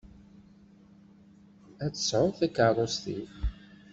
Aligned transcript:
Ad 1.85 1.91
tt-tesɛuḍ 1.91 2.33
takeṛṛust-iw. 2.39 3.25